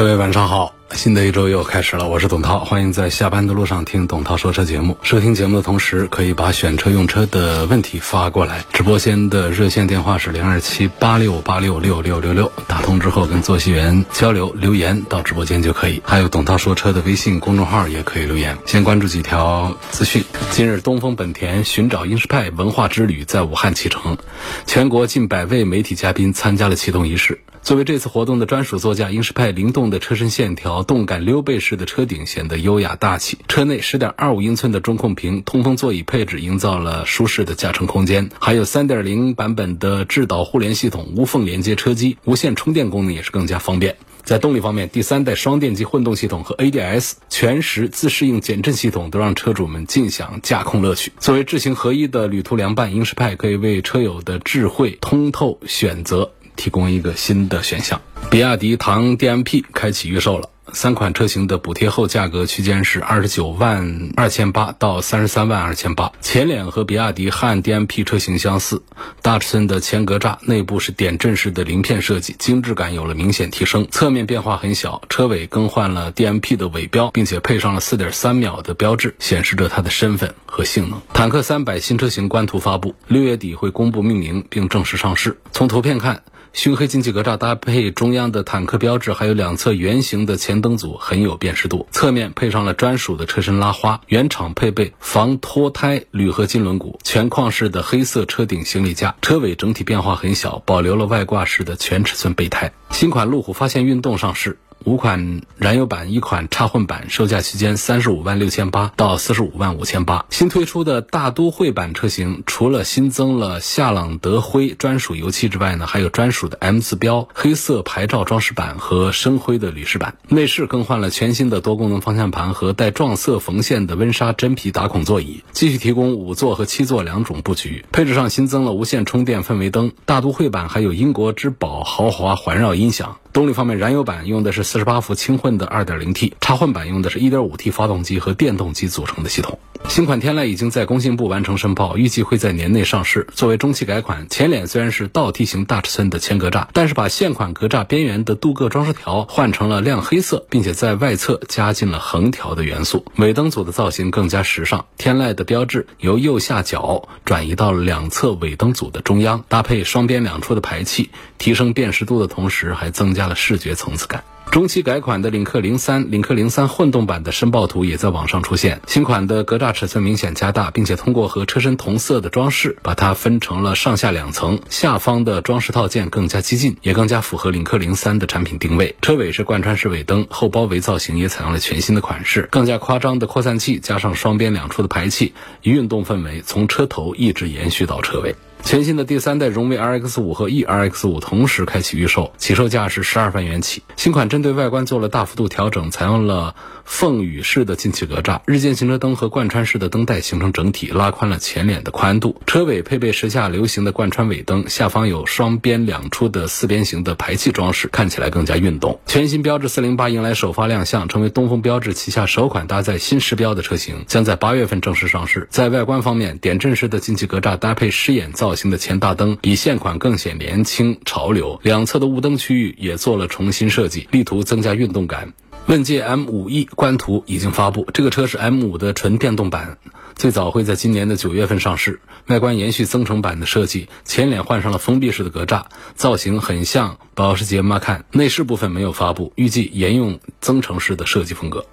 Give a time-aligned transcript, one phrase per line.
[0.00, 4.96] 各位晚上好，新的一周又开始了，我是董涛，欢迎在下班的路上听董涛说车节目。
[5.02, 8.64] 收听节目的同时，可以把选车用车的问题发过来。
[8.72, 16.00] 直播间的热线电话是零二七八六八六六六六六，打通之后跟坐席员交流留言到直播间就可以。
[16.02, 18.56] 还有董涛说车的微信公众号也可以留言。
[18.64, 20.24] 先关注几条资讯。
[20.50, 24.16] 今日，东风本田寻找英仕派文化之旅在武汉启程，
[24.64, 27.38] 全国近百位媒体嘉宾参加了启动仪式。
[27.62, 33.38] 作为这次活动的专属座驾，英仕派灵动的车身线条、动感溜背式的车顶显得优雅大气。
[33.46, 43.96] 车内10.25英寸的中控屏、通风座椅配置营造了舒适的驾乘空间，还有3.0版本的智导互联系统，无缝连接车机，无线充电功能也是更加方便。
[44.24, 51.12] 在动力方面，第三代双电机混动系统和 ADS 全时自适应减震系统都让车主们尽享驾控乐趣。
[51.18, 56.32] 作为智行合一的旅途良伴，英仕派可以为车友的智慧通透选择。
[56.60, 60.50] 提供一个新的选项，比亚迪唐 DMP 开启预售了。
[60.74, 66.12] 三款车型的补贴后价格区间是二十九万二千八到三十三万二千八。
[66.20, 68.82] 前脸和比亚迪汉 DMP 车型相似，
[69.22, 73.88] 大尺寸的前格栅内部是点阵式的鳞片设计，精致感有了明显提升。
[73.90, 81.00] 侧面变化很小，车尾更换了 DMP 的尾标，并且配上了四点三秒的标志，显示着它的身份和性能。
[81.14, 85.40] 坦克三百新车型官图发布，六月底会公布命名并正式上市。
[85.52, 86.22] 从图片看。
[86.52, 91.86] 熏黑进气格栅搭配中央的坦克标志，还有两侧圆形的前灯组，很有辨识度。
[91.90, 99.14] 侧面配上了专属的车身拉花，原厂配备防脱胎铝合金轮毂，全框式的黑色车顶行李架。
[99.22, 102.72] 车尾整体变化很小，保留了外挂式的全尺寸备胎。
[102.90, 104.58] 新款路虎发现运动上市。
[104.84, 110.24] 五款燃油版，一款插混版，售价区间三十五万六千八到四十五万五千八。
[110.30, 120.16] 新推出的大都会版车型，除了新增了夏朗德灰专属油漆之外呢，还有专属的 M 字标黑色牌照装饰板和深灰的铝饰板。
[120.28, 127.84] 内饰更换了全新的多功能方向盘和带撞色缝线的温莎真皮打孔座椅，继续提供五座和七座两种布局。
[127.92, 133.18] 配置上新增了无线充电氛围灯，大都会版还有英国之宝豪华环绕音响。
[133.32, 139.58] 动力方面，燃油版用的是四十八伏轻混的 2.0T，插混版用的是一点五 T 发动机和电动机组成的系统。
[139.88, 143.26] 新款天籁已经在工信部完成申报，预计会在年内上市。
[143.34, 153.04] 作为中期改款，前脸虽然是倒梯形大尺寸的前格栅，但是把现款格栅边缘的镀铬装饰条换成了亮黑色，并且在外侧加进了横条的元素。
[153.16, 164.22] 尾灯组的造型更加时尚，天籁的标志由右下角转移到了两侧尾灯组的中央，搭配双边两出的排气，提升辨识度的同时，还增加了视觉层次感。
[164.50, 168.80] 中期改款的领克零三、领克零三混动版的申报图也在网上出现。
[168.88, 174.58] 新款的格栅尺寸明显加大，并且通过和车身同色的装饰，把它分成了上下两层。
[174.68, 178.96] 下方的装饰套件更加激进，也更加符合领克零三的产品定位。
[179.02, 185.32] 车尾是贯穿式尾灯，后包围造型也采用了全新的款式，更加夸张的扩散器加上双边两出的排气，
[185.62, 188.34] 运动氛围从车头一直延续到车尾。
[188.62, 193.82] 全新的第三代荣威 RX 五和 E RX 五同时开启预售，起售价是十二万元起。
[193.96, 196.54] 新款针对外观做了大幅度调整，采用了
[196.84, 202.40] 凤羽式的进气格栅，日间行车灯和贯穿式的灯带形成整体，拉宽了前脸的宽度。
[202.46, 209.00] 车尾配备时下流行的贯穿尾灯，下方有双边两出的四边形的排气装饰，看起来更加运动。
[209.06, 215.48] 全新标致四零八迎来首发亮相，成为东风标致旗下首款搭载新时标的车型，将在八月份正式上市。
[215.50, 218.49] 在外观方面，点阵式的进气格栅搭配狮眼造。
[218.50, 225.34] 造型的前大灯比现款更显年轻潮流，两侧的雾灯区域也做了重新设计，力图增加运动感。
[225.66, 229.78] 问界 M5E 官图已经发布，这个车是 M5 的纯电动版，
[230.16, 232.00] 最早会在今年的九月份上市。
[232.26, 238.02] 外观延续增程版的设计，前脸换上了封闭式的格栅，造型很像保时捷 Macan。
[238.10, 241.64] 内饰部分没有发布，预计沿用增程式的设计风格。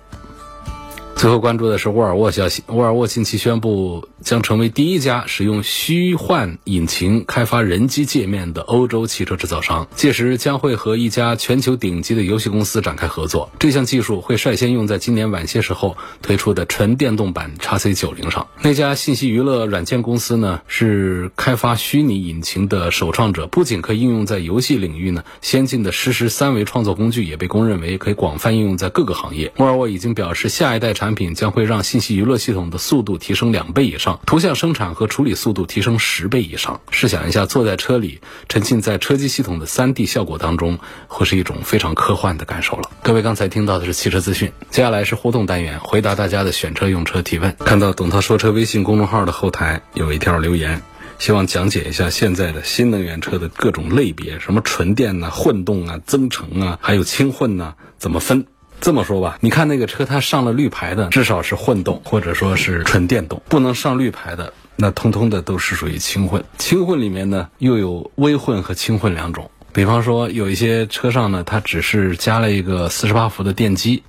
[1.18, 13.50] 最后关注的是沃尔沃消息，沃尔沃近期宣布将成为第一家使用虚幻引擎开发人机界面的欧洲汽车制造商，届时将会和一家全球顶级的游戏公司展开合作。
[13.58, 18.46] 这项技术会率先用在今年晚些时候推出的纯电动版 x C 九零上。
[18.62, 29.52] 那家信息娱乐软件公司呢，是开发虚拟引擎的首创者，不仅可以应用在游戏领域呢，先进的实时三维创作工具也被公认为可以广泛应用在各个行业。
[29.58, 36.82] 沃尔沃已经表示，下一代产产品将会让信息娱乐系统的速度提升两倍以上，图像生产和处理速度提升十倍以上。
[36.92, 38.20] 试想一下，坐在车里，
[38.50, 42.92] 沉浸在车机系统的三 D 效果当中，会是一种非常科幻的感受了。
[43.04, 47.56] 各位刚才听到的是汽车资讯，接下来是互动单元，回答大家的选车用车提问。
[47.60, 50.82] 看到董涛说车微信公众号的后台有一条留言，
[51.20, 58.46] 希望讲解一下现在的新能源车的各种类别，什么纯电呐、混动啊、增程啊，还有轻混呐，怎么分？
[58.80, 66.44] 这么说吧，你看那个车，它上了绿牌的，至少是混动或者说是纯电动；不能上绿牌的，那通通的都是属于轻混。
[66.58, 69.50] 轻混里面呢，又有微混和轻混两种。
[69.74, 74.04] 比方说，有一些车上呢，它只是加了一个四十八伏的电机。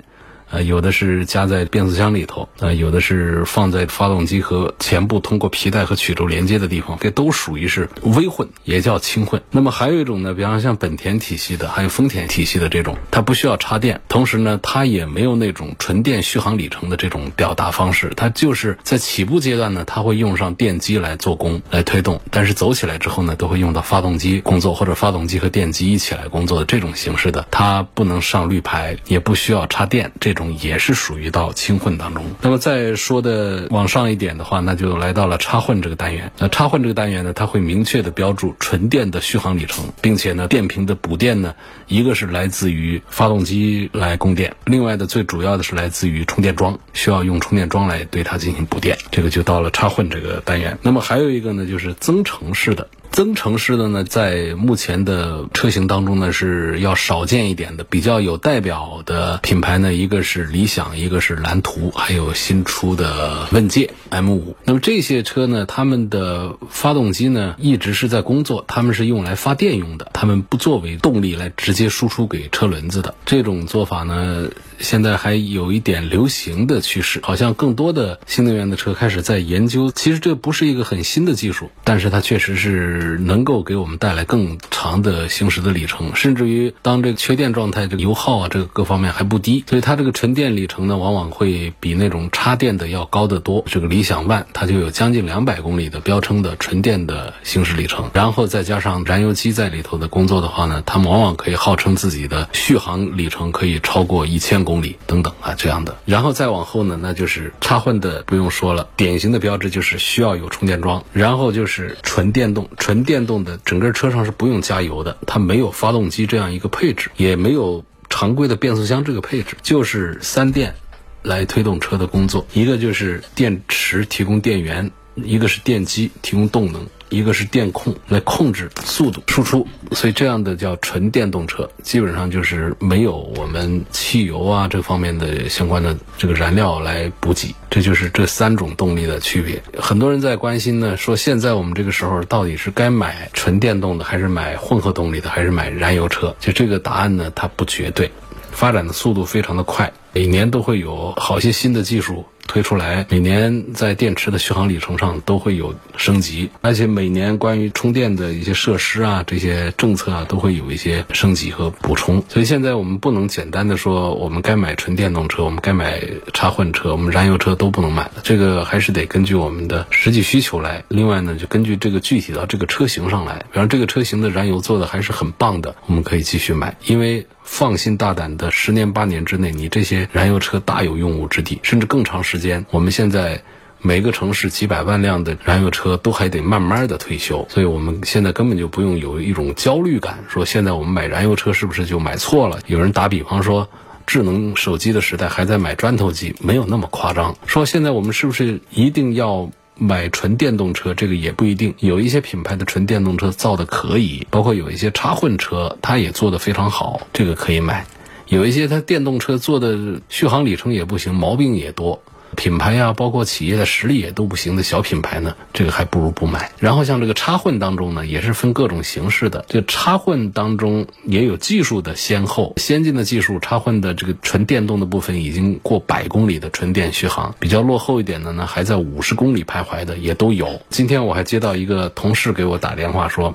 [0.51, 9.43] 呃，有的是加在变速箱里头，呃，有的是放在发动机和前部通过皮带和曲轴连接的地方，这都属于是微混，也叫轻混。
[9.51, 30.38] 那么还有一种呢，比方像本田体系的，还有丰田体系的这种，它不需要插电，同时呢，它也没有那种纯电续航里程的这种表达方式，它就是在起步阶段呢，它会用上电机来做功来推动，但是走起来之后呢，都会用到发动机工作或者发动机和电机一起来工作的这种形式的，它不能上绿牌，也不需要插电这。
[30.39, 32.25] 种也是属于到轻混当中。
[32.41, 36.33] 那么再说的往上一点的话，那就来到了插混这个单元。
[36.39, 41.55] 那插混这个单元呢，它会明确的标注纯电的续航里程，并且呢，电瓶的补电呢，
[41.89, 48.97] 一个是来自于发动机来供电，另外的最主要的是来自于充电桩，需要用充电桩来对它进行补电。
[49.11, 50.79] 这个就到了插混这个单元。
[50.83, 52.89] 那么还有一个呢，就是增程式的。
[53.11, 57.85] 增程式的呢，在目前的车型当中呢，是要少见一点的。
[57.85, 64.55] 比较有代表的品牌呢，一个是理想，一个是蓝图，还有新出的问界 M5。
[64.65, 73.15] 那么这些车呢，他们的发动机呢，一直是在工作，他们是用来发电用的，他们不作为动力来直接输出给车轮子的。
[73.27, 79.91] 这种做法呢，现在还有一点流行的趋势，好像更多的新能源的车开始在研究。
[79.91, 83.19] 其实这不是一个很新的技术，但是它确实是。
[83.19, 93.65] 能够给我们带来更长的行驶的里程，甚至于当这个缺电状态，这个油耗啊，这个各方面还不低，所以它这个纯电里程呢，往往会比那种插电的要高得多。
[93.67, 105.97] 这个理想 ONE 它就有将近两百公里的标称的纯电的行驶里程，然后再加上燃油机在里头的工作的话呢，它们往往可以号称自己的续航里程可以超过一千公里等等啊这样的。
[106.05, 112.69] 然后再往后呢，那就是插混的不用说了，典型的标志就是需要有充电桩，然后就是纯电动。
[112.77, 120.75] 纯电动的整个车上是不用加油的，它没有发动机这样一个配置，也没有常规的变速箱这个配置，就是三电
[121.23, 122.47] 来推动车的工作。
[122.53, 124.91] 一个就是电池提供电源，
[125.25, 126.87] 一个是电机提供动能。
[127.11, 139.63] 一个是电控来控制速度输出，所以这样的叫纯电动车，基本上就是没有我们汽油啊这方面的相关的这个燃料来补给，这就是这三种动力的区别。
[139.81, 146.37] 很多人在关心呢，说现在我们这个时候到底是该买纯电动的，还是买混合动力的，还是买燃油车？
[146.39, 148.11] 就这个答案呢，它不绝对，
[148.51, 152.27] 发展的速度非常的快，每年都会有好些新的技术。
[152.49, 162.21] 推出来，每年在电池的续航里程上都会有升级，而且每年关于充电的一些设施啊，这些政策啊，都会有一些升级和补充。
[162.29, 166.03] 所以现在我们不能简单的说，我们该买纯电动车，我们该买
[166.33, 168.15] 插混车，我们燃油车都不能买了。
[168.25, 170.83] 这个还是得根据我们的实际需求来。
[170.89, 177.27] 另外呢，就根据这个具体到这个车型上来，比方这个车型的燃油做的还是很棒的，我们可以继续买，因为。
[177.51, 182.65] 放心大胆的，十年八年之内，你这些燃油车大有用武之地，甚至更长时间。
[182.71, 183.43] 我们现在
[183.81, 192.59] 每个城市几百万辆的燃油车都还得慢慢的退休，所以我们现在根本就不用有一种焦虑感，说现在我们买燃油车是不是就买错了？
[192.67, 193.69] 有人打比方说，
[194.07, 197.37] 智能手机的时代还在买砖头机，没有那么夸张。
[197.47, 199.51] 说现在我们是不是一定要？
[199.81, 201.73] 买纯电动车，这个也不一定。
[201.79, 207.87] 有一些品牌的纯电动车造的可以，包括有一些插混车，它也做的非常好，这个可以买。
[208.27, 212.03] 有一些它电动车做的续航里程也不行，毛病也多，
[212.37, 216.53] 品牌呀，包括企业的实力也都不行的小品牌呢，这个还不如不买。
[216.59, 219.45] 然后像这个插混当中呢，也是分各种形式的。
[219.49, 230.61] 这插混当中也有技术的先后，先进的技术插混的这个纯电动的部分已经过百公里的纯电续航，比较落后一点的呢，还在五十公里徘徊的也都有。
[230.71, 233.35] 今天我还接到一个同事给我打电话说，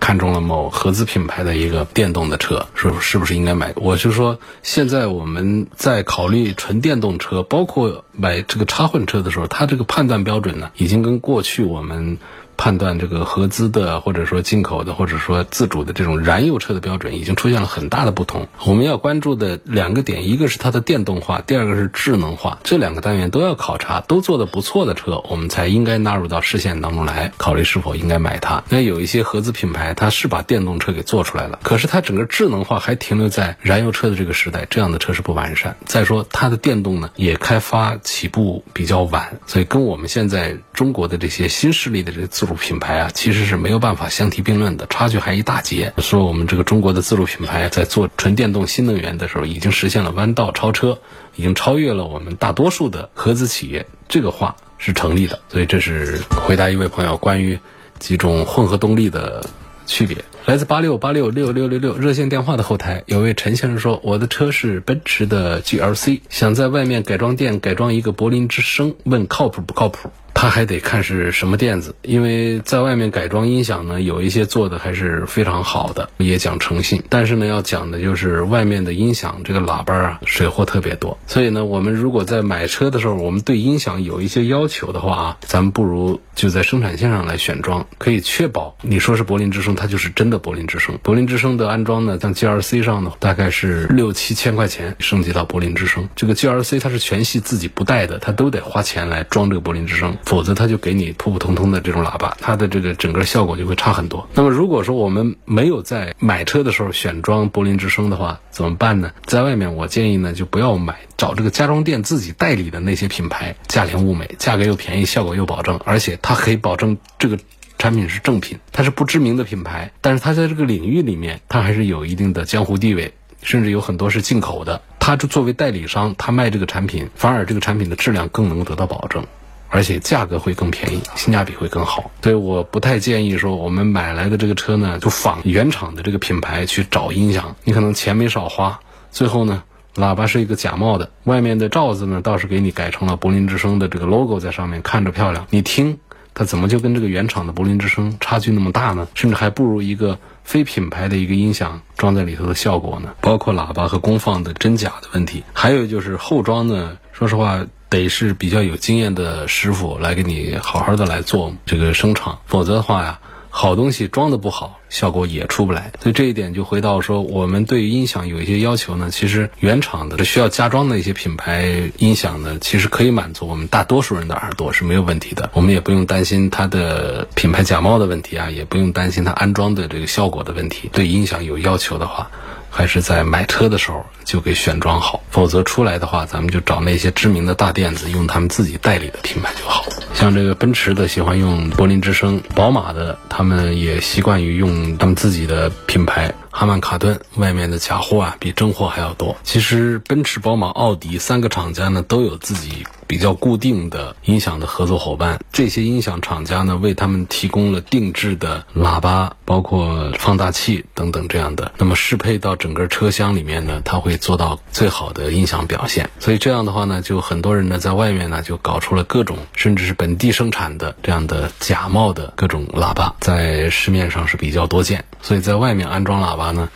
[0.00, 3.72] 看中了某合资品牌的一个电动的车，说是不是应该买？
[3.76, 12.18] 我就说，现在我们在考虑纯电动车，包括买这个插混车的时候，它这个判断标准呢，已经跟过去我们。
[12.62, 18.46] 判断这个合资的，或者说进口的，或者说自主的这种燃油车的标准，已经出现了很大的不同。
[18.64, 28.62] 我们要关注的两个点，一个是它的电动化，第二个是智能化，这两个单元都要考察，都做的不错的车，我们才应该纳入到视线当中来，考虑是否应该买它。
[28.68, 35.76] 那有一些合资品牌，它是把电动车给做出来了，可是它整个智能化还停留在燃油车的这个时代，这样的车是不完善。
[35.84, 45.92] 再说它的电动呢，也开发起步比较晚，所以跟我们现在中国的这些新势力的这个自品牌啊，其实是没有办法相提并论的，差距还一大截。
[45.98, 50.98] 说我们这个中国的自主品牌在做纯电动新能源的时候，已经实现了弯道超车，
[51.36, 55.40] 已经超越了我们大多数的合资企业，这个话是成立的。
[55.48, 57.58] 所以这是回答一位朋友关于
[57.98, 59.44] 几种混合动力的
[59.86, 60.16] 区别。
[60.44, 77.02] 来自八六八六六六六六热线电话的后台，有位陈先生说：“我的车是奔驰的 GLC，想在外面改装店改装一个柏林之声，问靠谱不靠谱？”他还得看是什么垫子，因为在外面改装音响呢，有一些做的还是非常好的，也讲诚信。
[77.08, 81.18] 但是呢，要讲的就是外面的音响这个喇叭啊，水货特别多。
[81.26, 90.98] 所以呢，我们如果在买车的时候，我们对音响有一些要求的话啊，咱们不如就在生产线上来选装，可以确保你说是柏林之声，它就是真的柏林之声。
[91.02, 96.08] 柏林之声的安装呢，像 GRC 上呢，大概是六七千块钱升级到柏林之声。
[96.16, 100.16] 这个 GRC 它是全系自己不带的，它都得花钱来装这个柏林之声。
[100.24, 104.28] 否则他就给你普普通通的这种喇叭，它的这个整个效果就会差很多。
[104.34, 109.12] 那么如果说我们没有在买车的时候选装柏林之声的话，怎么办呢？
[109.26, 117.38] 在外面我建议呢就不要买，找这个家装店自己代理的那些品牌，价廉物美，价格又便宜，效果又保证，而且它可以保证这个
[117.78, 118.58] 产品是正品。
[118.70, 123.12] 它是不知名的品牌，但是它在这个领域里面，它还是有一定的江湖地位，
[123.42, 124.82] 甚至有很多是进口的。
[124.98, 129.26] 它就作为代理商，他卖这个产品，反而这个产品的质量更能得到保证。
[129.74, 138.78] 而且价格会更便宜，性价比会更好，所以我不太建议说我们买来的这个车呢，就仿原厂的这个品牌去找音响，你可能钱没少花，
[139.10, 139.62] 最后呢，
[139.94, 145.98] 喇叭是一个假冒的，外面的罩子呢倒是给你改成了柏林之声的这个 logo 在上面，看着漂亮，你听
[146.34, 149.08] 它怎么就跟这个原厂的柏林之声差距那么大呢？
[149.14, 153.14] 甚至还不如一个非品牌的一个音响装在里头的效果呢？
[153.22, 157.64] 包括喇叭和功放的真假的问题，还有就是后装呢，说实话。
[157.92, 163.20] 得是比较有经验的师傅来给你好好的来做这个生产，否则的话呀，
[163.54, 165.92] 好东西装的不好，效果也出不来。
[166.02, 175.50] 所以这一点就回到说，我们对音响有一些要求呢，其实原厂的需要加装的一些品牌音响呢，其实可以满足我们大多数人的耳朵是没有问题的。
[175.52, 180.88] 我们也不用担心它的品牌假冒的问题啊，也不用担心它安装的这个效果的问题。
[180.90, 182.30] 对音响有要求的话。
[182.74, 189.84] 还是在买车的时候就给选装好，否则出来的话，咱们就找那些知名的大店子，用他们自己代理的品牌就好。
[190.22, 196.32] 像这个奔驰的喜欢用柏林之声，宝马的他们也习惯于用他们自己的品牌。
[196.48, 199.36] 哈曼卡顿外面的假货啊，比真货还要多。
[199.42, 205.38] 其实奔驰、宝马、奥迪三个厂家呢，都有自己比较固定的音响的合作伙伴。
[205.52, 211.72] 这些音响厂家呢，为他们提供了定制的喇叭，包括放大器等等这样的。
[211.76, 216.08] 那么适配到整个车厢里面呢，它会做到最好的音响表现。
[216.20, 225.04] 所以这样的话呢，就很多人呢在外面呢就搞出了各种甚至是本地生产的这样的假冒的各种喇叭，在市面上是比较多见。
[225.20, 226.70] 所以在外面安装喇叭呢，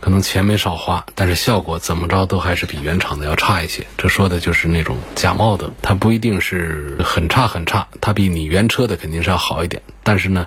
[0.00, 3.86] 可能钱没少花，但是效果怎么着都还是比原厂的要差一些。
[3.96, 10.46] 这说的就是那种假冒的，它不一定是很差很差，它比你原车的肯定是要好一点，但是呢。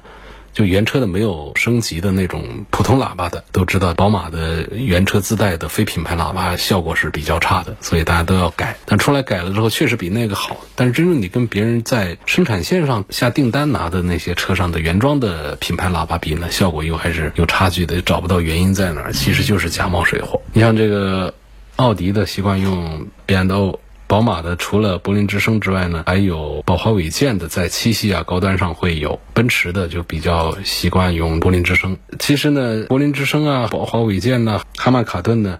[0.53, 8.77] 就原车的没有升级的那种普通喇叭的，都知道宝马的原车自带的非品牌喇叭效果是比较差的，所以大家都要改。
[8.85, 10.57] 但出来改了之后，确实比那个好。
[10.75, 20.41] 但是真正你跟别人在生产线上下订单拿的那些车上的原装的品牌喇叭比呢，效果又还是有差距的，找不到原因在哪儿，其实就是假冒水货。
[20.53, 21.33] 你像这个
[21.77, 23.79] 奥迪的习惯用 B&O。
[24.07, 29.19] 宝马的除了柏林之声之外呢，还有宝华韦健的，在七系啊高端上会有。
[29.33, 31.97] 奔驰的就比较习惯用柏林之声。
[32.19, 35.59] 其实呢，柏林之声啊、宝华韦健呐、哈曼卡顿呢，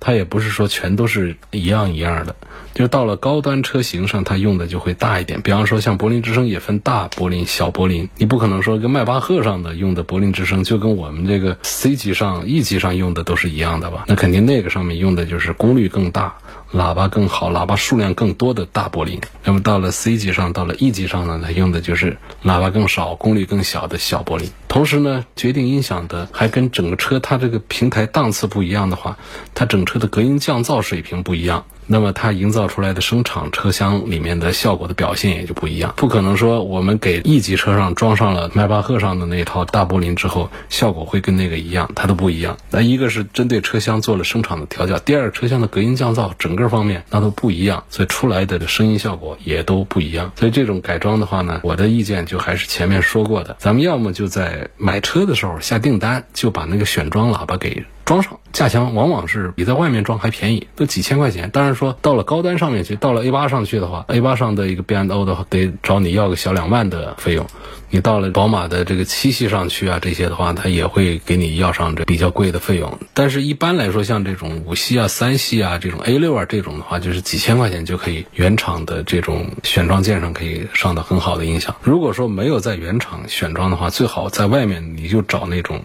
[0.00, 2.36] 它也不是说全都是一样一样的，
[2.74, 5.40] 就到了高端车型上，它用的就会大一点。
[5.40, 14.04] 比方说，像柏林之声也分大柏林、小柏林，你不可能说跟迈巴赫上的用的柏林之声就跟我们这个 C 级上、E 级上用的都是一样的吧？
[14.08, 16.34] 那肯定那个上面用的就是功率更大。
[16.74, 19.20] 喇叭更好，喇叭数量更多的大柏林。
[19.44, 24.50] 那么到了 C 级上，到了 E 级上呢，它用的就是喇叭更少、功率更小的小柏林。
[24.66, 29.16] 同时呢，决定音响的还跟整个车它这个平台档次不一样的话，
[29.54, 31.64] 它整车的隔音降噪水平不一样。
[31.86, 35.92] 那么它营造出来的声场车厢里面的效果的表现也就不一样。
[35.96, 42.56] 不可能说我们给 E 级车上装上了迈巴赫上的那套大柏林之后，效果会跟那个一样，它都不一样。
[42.70, 50.32] 那一个是针对车厢做了声场的调教，第二个车厢的隔音降噪整个方面那都不一样，所以出来的声音效果也都不一样。
[50.36, 57.84] 所以这种改装的话呢，我的意见就还是前面说过的，咱们要么就在买车的时候下订单就把那个选装喇叭给。
[58.04, 61.50] 装上价钱往往是比在外面装还便宜，都几千块钱。
[61.50, 67.46] 当然说到了高端上面去，到了 A 八上去的话，A 八上的一个 BNO 的话，得找你要个小两万的费用。
[67.90, 72.98] 你到了宝马的这个七系上去啊，这些的话，它也会给你要上这比较贵的费用。
[73.14, 81.76] 但是一般来说，像这种五系啊、三系啊、这种 A 六啊这种的话，就是几千块钱就可以原厂的这种选装件上可以上到很好的音响。
[81.82, 85.84] 如果说没有在原厂选装的话，最好在外面你就找那种。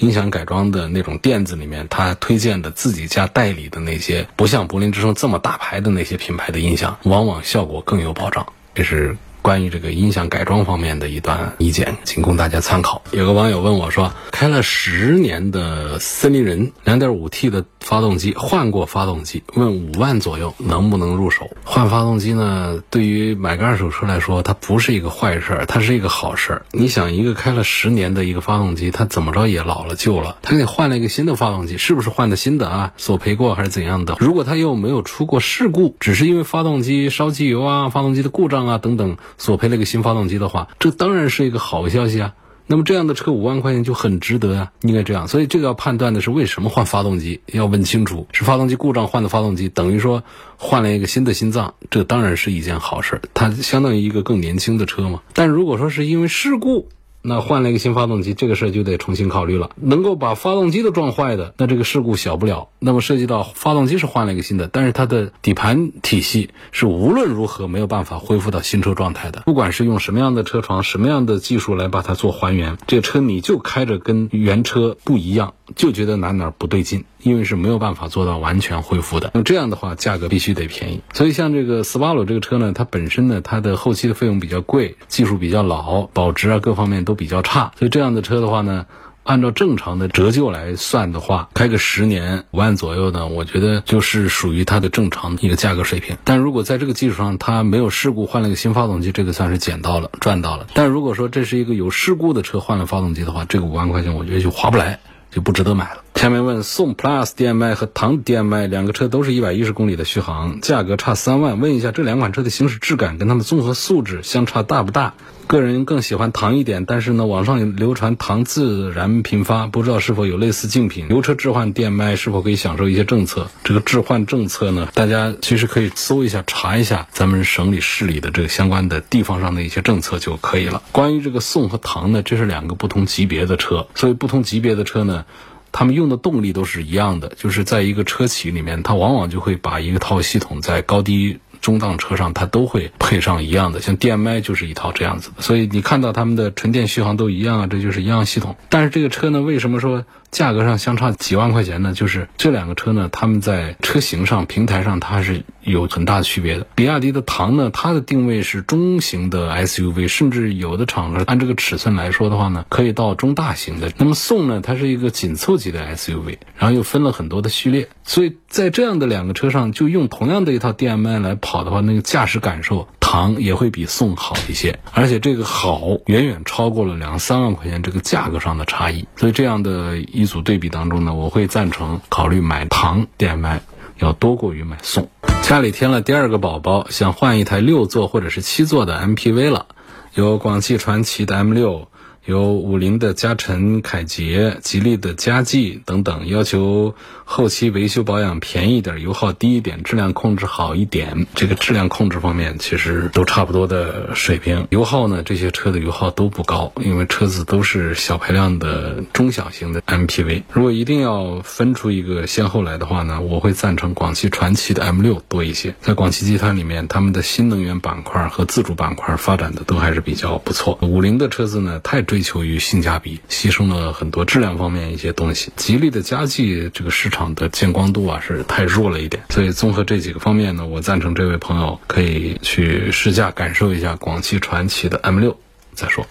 [0.00, 8.46] 音响改装的那种店子里面，他推荐的自己家代理的那些，不像柏林之声这么大牌的那些品牌的音响，往往效果更有保障。
[8.74, 9.16] 这是。
[9.42, 13.02] 关于这个音响改装方面的一段意见，仅供大家参考。
[13.10, 21.50] 有个网友问我说：“开了十年的森林人，2.5T 的发动机换过发动机，问五万左右能不能入手？
[21.64, 22.82] 换发动机呢？
[22.90, 26.66] 对于买个二手车来说，它不是一个坏事儿，它是一个好事儿。
[26.72, 32.92] 你想，一个开了十年的一个发动机，它怎么着也老了旧了，它给你换了一个新的发动机，是不是换的新的啊？
[32.96, 34.16] 索赔过还是怎样的？
[34.20, 42.34] 如果它又没有出过事故，只是因为发动机烧机油啊、发动机的故障啊等等。”索赔了一个新发动机的话，这当然是一个好消息啊。
[42.66, 45.26] 那么这样的车五万块钱就很值得啊，应该这样。
[45.26, 50.22] 所以这个要判断的是为什么换发动机，要问清楚是发动机故障换的发动机，等于说
[50.56, 53.20] 换了一个新的心脏，这当然是一件好事。
[53.34, 55.20] 它相当于一个更年轻的车嘛。
[55.32, 56.88] 但如果说是因为事故，
[57.22, 59.70] 那换了一个新发动机，这个事儿就得重新考虑了。
[59.76, 62.68] 能够把发动机都撞坏的，那这个事故小不了。
[62.78, 69.42] 那么涉及到发动机是换了一个新的，但是它的底盘体系是无论如何没有办法恢复到新车状态的。
[69.44, 77.04] 不管是用什么样的车床、什么样的技术来把它做还原，这个车你就开着跟原车不一样，就觉得哪哪不对劲。
[77.22, 81.02] 因为是没有办法做到完全恢复的，那这样的话价格必须得便宜。
[81.12, 87.72] 所以像这个斯巴鲁这个车呢，它本身呢，它的后期的费用比较贵，技术比较老，保值啊各方面都比较差。
[87.78, 88.86] 所以这样的车的话呢，
[89.22, 96.16] 按照正常的折旧来算的话，开个十年五万左右呢，我觉得就是属于它的正常一个价格水平。
[96.24, 100.68] 但如果在这个基础上它没有事故，换了个新发动机，这个算是捡到了赚到了。
[100.72, 105.00] 但如果说这是一个有事故的车换了发动机的话，这个五万块钱我觉得就划不来。
[105.30, 106.02] 就不值得买了。
[106.20, 111.58] 下面问宋 Plus DM-i 和唐 DM-i 两个车都是一百一十公里的续航，价格差三万。
[111.60, 115.14] 问一下这两款车的行驶质感跟它们综合素质相差大不大？
[115.46, 121.06] 个人更喜欢唐一点，但是呢，网上流传唐自然频发，不知道是否有类似竞品。
[121.08, 123.50] 油车置换 DM-i 是否可以享受一些政策？
[123.64, 130.82] 这个置换政策呢，大家其实可以搜一下查一下咱们省里市里的这个相关的地方上的一些政策就可以了。
[130.92, 135.24] 关于这个宋和唐呢，这是两个不同级别的车，所以不同级别的车呢。
[135.72, 145.42] 他们用的动力都是一样的，就是在一个车企里面，它往往就会把一套系统在高低中档车上，它都会配上一样的，像 DM-i 就是一套这样子的。
[145.42, 148.56] 所以你看到他们的纯电续航都一样啊，这就是一样系统。
[148.68, 150.04] 但是这个车呢，为什么说？
[150.30, 156.66] 价格上相差几万块钱呢，就是这两个车呢，他们在车型上、平台上，它是有很大的区别的。
[156.74, 163.92] 比亚迪的唐呢，它的定位是中型的 SUV，甚至有的厂商按这个尺寸来说的话呢，可以到中大型的。
[163.96, 172.88] 那么宋呢，它是一个紧凑级的 SUV，然后又分了很多的序列，所以在这样的两个车上，就用同样的一套 DM-i 来跑的话，那个驾驶感受。
[173.12, 179.08] 唐也会比宋好一些，而且这个好远远超过了两三万块钱这个价格上的差异。
[179.16, 183.62] 所以这样的一一组对比当中呢，我会赞成考虑买唐 DM-i
[183.98, 185.08] 要多过于买宋。
[185.42, 189.66] 家里添了第二个宝宝，想换一台六座或者是七座的 MPV 了，
[190.14, 191.89] 有广汽传祺的 M 六。
[192.26, 201.26] 有五菱的嘉辰、凯捷、吉利的嘉际等等，要求后期维修保养便宜点，油耗低一点，质量控制好一点。
[201.34, 204.66] 这个质量控制方面其实都差不多的水平。
[204.68, 210.42] 油耗呢，这些车的油耗都不高，因为车子都是小排量的中小型的 MPV。
[210.52, 215.74] 如果一定要分出一个先后来的话呢，我会赞成广汽传祺的 M6 多一些。
[215.80, 220.78] 在广汽集团里面，他们的新能源板块和自主板块发展的都还是比较不错。
[220.82, 222.04] 五菱的车子呢，太。
[222.10, 225.52] 追求于性价比，牺牲了很多质量方面一些东西。
[225.54, 235.36] 吉利的佳际这个市场的见光度啊是太弱了一点，所以综合这几个方面呢，我赞成这位朋友可以去试驾感受一下广汽传祺的 M6
[235.72, 236.04] 再说。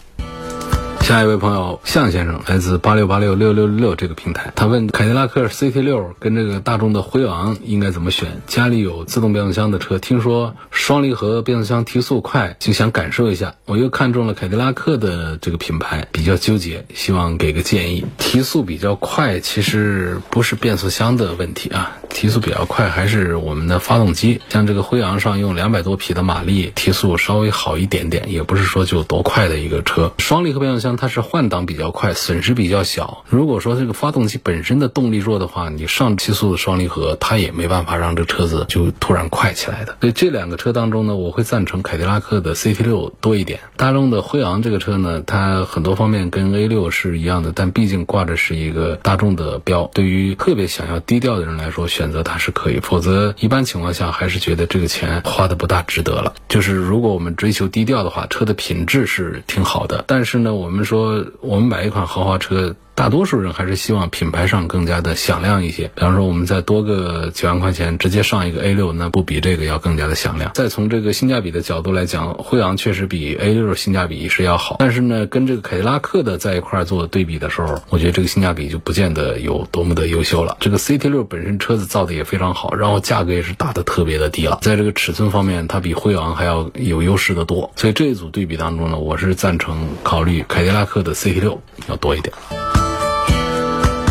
[1.10, 8.44] 下一位朋友向先生来自八六八六六六六这个平台，他问凯迪拉克 CT 六跟这个大众的辉昂应该怎么选？
[8.46, 13.56] 家里有自动变速箱的车，听说双离合变速箱提速快，就想感受一下。
[13.66, 18.06] 我又看中了凯迪拉克的这个品牌，比较纠结，希望给个建议。
[18.20, 24.42] 提速比较快，其实不是变速箱的问题啊，提速比较快还是我们的发动机。
[24.50, 30.14] 像这个辉昂上用两百多匹的马力，提速稍微好一点点，也不是说就多快的一个车。
[30.20, 30.99] 双离合变速箱。
[31.00, 33.24] 它是换挡比较快，损失比较小。
[33.30, 39.96] 如果说这个发动机本身的动力弱的话，你上七速的双离合，它也没办法让这车子就突然快起来的。
[40.02, 43.62] 所以这两个车当中呢，我会赞成凯迪拉克的 CT 六多一点。
[43.78, 52.82] 大众的辉昂这个车呢，它很多方面跟 A 六是一样的，但毕竟挂着是一个大众的标，对于特别想要低调的人来说，选择它是可以。
[52.82, 56.34] 否则一般情况下还是觉得这个钱花的不大值得了。
[56.50, 62.76] 就是如果我们追求低调的话，车的品质是挺好的，但是呢，我们说，我们买一款豪华车。
[63.00, 65.90] 大多数人还是希望品牌上更加的响亮一些。
[65.96, 70.52] 比方说，我们再多个几万块钱，直接上一个 A 六，那不比这个要更加的响亮。
[70.54, 74.76] 再从这个性价比的角度来讲，辉昂确实比 A 六性价比是要好。
[74.80, 80.58] 但是呢，跟这个凯迪拉克的在一块做对比的时候，我觉得这个性价比就不见得有多么的优秀了。
[80.60, 84.60] 这个 CT 六本身车子造的也非常好，然后价格也是打的特别的低了。
[84.62, 87.72] 在这个尺寸方面，它比辉昂还要有优势的多。
[87.78, 92.34] 所以这一组对比当中呢，我是赞成考虑凯迪拉克的 CT 六要多一点。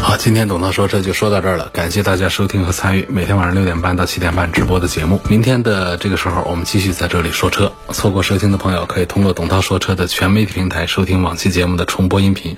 [0.08, 5.20] 好，今天董涛说车就说到这儿了，感谢大家收听和参与每天晚上六点半到七点半直播的节目。
[5.28, 7.70] 明天的这个时候，我们继续在这里说车。
[7.90, 12.56] 错过收听的朋友，可以通过董涛说车的全媒体平台收听往期节目的重播音频。